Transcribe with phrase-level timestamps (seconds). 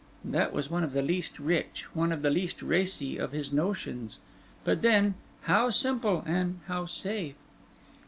[0.25, 4.17] That was one of the least rich, one of the least racy, of his notions;
[4.63, 6.23] but then, how simple!
[6.25, 7.35] and how safe!"